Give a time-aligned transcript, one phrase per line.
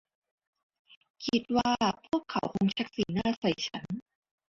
[1.25, 1.73] คิดว่า
[2.07, 3.85] พวกเขาคงชักสีหน้าใส่ฉัน